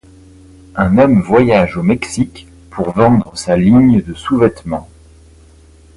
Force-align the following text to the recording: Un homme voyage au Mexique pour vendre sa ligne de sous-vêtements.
Un 0.75 0.97
homme 0.97 1.21
voyage 1.21 1.77
au 1.77 1.83
Mexique 1.83 2.47
pour 2.71 2.91
vendre 2.91 3.37
sa 3.37 3.55
ligne 3.55 4.01
de 4.01 4.15
sous-vêtements. 4.15 4.89